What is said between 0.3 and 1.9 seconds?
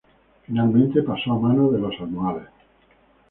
Finalmente, pasó a manos de